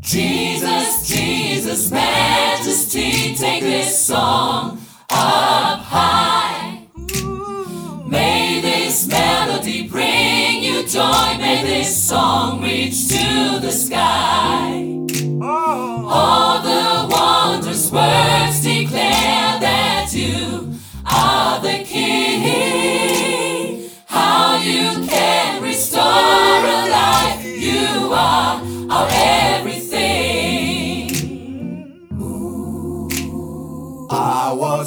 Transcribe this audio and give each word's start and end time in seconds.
Jesus, 0.00 1.06
Jesus, 1.08 1.90
Majesty, 1.90 3.34
take 3.34 3.62
this 3.62 4.06
song 4.06 4.78
up 5.10 5.80
high. 5.80 6.86
May 8.06 8.60
this 8.62 9.06
melody 9.06 9.86
bring 9.88 10.62
you 10.62 10.86
joy. 10.86 11.36
May 11.38 11.62
this 11.62 12.08
song 12.08 12.62
reach 12.62 13.08
to 13.08 13.58
the 13.60 13.70
sky. 13.70 14.77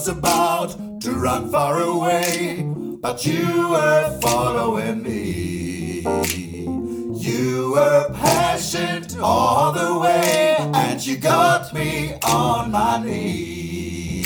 Was 0.01 0.17
about 0.17 0.99
to 0.99 1.11
run 1.11 1.51
far 1.51 1.79
away, 1.79 2.63
but 3.01 3.23
you 3.23 3.69
were 3.69 4.19
following 4.19 5.03
me. 5.03 5.99
You 7.19 7.73
were 7.73 8.09
patient 8.11 9.19
all 9.19 9.71
the 9.71 9.99
way, 9.99 10.55
and 10.73 11.05
you 11.05 11.17
got 11.17 11.71
me 11.71 12.15
on 12.25 12.71
my 12.71 13.03
knees. 13.03 14.25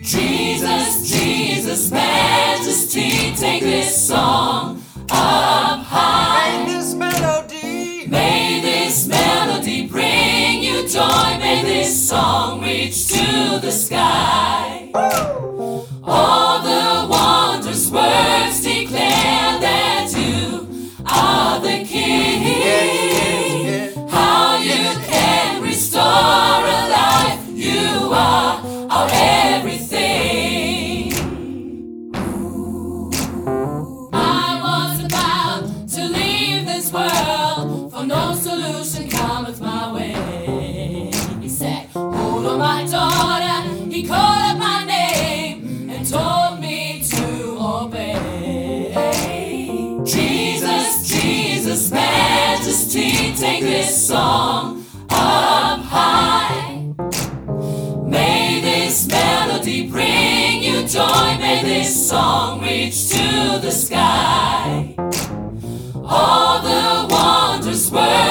Jesus, 0.00 1.10
Jesus, 1.10 1.90
Majesty, 1.90 3.34
take 3.36 3.62
this 3.62 4.08
song 4.08 4.82
up 5.10 5.84
high. 5.84 6.64
this 6.64 6.94
melody, 6.94 8.06
May 8.06 8.62
this 8.62 9.06
melody 9.06 9.86
bring 9.86 10.62
you 10.62 10.88
joy. 10.88 11.36
May 11.38 11.60
this 11.62 12.08
song 12.08 12.62
reach 12.62 13.08
to 13.08 13.58
the 13.60 13.70
sky. 13.70 14.47
All 14.94 16.62
the 16.62 17.06
wondrous 17.10 17.90
words 17.90 18.62
declare 18.62 19.60
that 19.60 20.12
you 20.16 20.92
are 21.06 21.60
the 21.60 21.84
King. 21.84 22.42
How 24.08 24.56
you 24.58 24.98
can 25.06 25.62
restore 25.62 26.02
a 26.02 26.88
life. 26.88 27.46
You 27.48 28.10
are 28.12 28.62
our 28.90 29.08
everything. 29.12 31.12
I 34.12 34.60
was 34.62 35.04
about 35.04 35.88
to 35.90 36.08
leave 36.08 36.66
this 36.66 36.92
world, 36.92 37.92
for 37.92 38.04
no 38.04 38.34
solution 38.34 39.08
cometh 39.10 39.60
my 39.60 39.92
way. 39.92 41.10
He 41.42 41.48
said, 41.48 41.86
Hold 41.92 42.46
on, 42.46 42.58
my 42.58 42.84
daughter. 42.86 43.68
He 43.90 44.06
called 44.06 44.47
Take 53.58 53.70
this 53.70 54.06
song 54.06 54.84
up 55.10 55.80
high. 55.80 56.94
May 58.06 58.60
this 58.60 59.08
melody 59.08 59.90
bring 59.90 60.62
you 60.62 60.86
joy. 60.86 61.36
May 61.40 61.62
this 61.64 62.08
song 62.08 62.62
reach 62.62 63.08
to 63.08 63.58
the 63.60 63.72
sky. 63.72 64.94
All 66.04 66.62
the 66.62 67.12
wondrous 67.12 67.90
words 67.90 68.27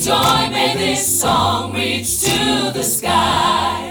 joy. 0.00 0.48
May 0.50 0.74
this 0.76 1.20
song 1.20 1.74
reach 1.74 2.20
to 2.22 2.72
the 2.72 2.82
sky. 2.82 3.89